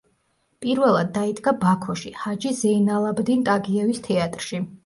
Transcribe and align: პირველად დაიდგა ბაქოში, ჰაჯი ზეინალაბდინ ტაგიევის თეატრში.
პირველად 0.65 1.11
დაიდგა 1.17 1.53
ბაქოში, 1.65 2.13
ჰაჯი 2.23 2.55
ზეინალაბდინ 2.63 3.47
ტაგიევის 3.51 4.05
თეატრში. 4.09 4.67